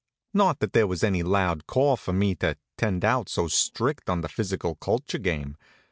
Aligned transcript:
Not 0.33 0.57
that 0.61 0.73
there 0.73 0.87
was 0.87 1.03
any 1.03 1.21
loud 1.21 1.67
call 1.67 1.95
for 1.95 2.11
me 2.11 2.33
to 2.37 2.57
tend 2.75 3.05
out 3.05 3.29
so 3.29 3.47
strict 3.47 4.09
on 4.09 4.21
the 4.21 4.29
physical 4.29 4.73
culture 4.73 5.19
game. 5.19 5.57